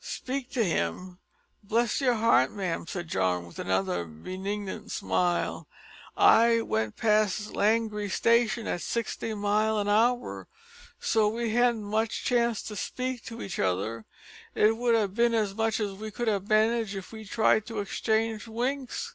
"Speak 0.00 0.50
to 0.50 0.64
him! 0.64 1.20
Bless 1.62 2.00
your 2.00 2.14
heart, 2.14 2.50
ma'am," 2.50 2.84
said 2.84 3.06
John, 3.06 3.46
with 3.46 3.60
another 3.60 4.04
benignant 4.04 4.90
smile, 4.90 5.68
"I 6.16 6.62
went 6.62 6.96
past 6.96 7.52
Langrye 7.54 8.08
station 8.10 8.66
at 8.66 8.80
sixty 8.82 9.34
mile 9.34 9.78
an 9.78 9.88
hour, 9.88 10.48
so 10.98 11.28
we 11.28 11.50
hadn't 11.50 11.84
much 11.84 12.24
chance 12.24 12.60
to 12.62 12.74
speak 12.74 13.22
to 13.26 13.40
each 13.40 13.60
other. 13.60 14.04
It 14.56 14.76
would 14.78 14.96
have 14.96 15.14
been 15.14 15.32
as 15.32 15.54
much 15.54 15.78
as 15.78 15.92
we 15.92 16.10
could 16.10 16.26
have 16.26 16.48
managed, 16.48 16.96
if 16.96 17.12
we'd 17.12 17.28
tried 17.30 17.58
it, 17.58 17.66
to 17.66 17.78
exchange 17.78 18.48
winks." 18.48 19.14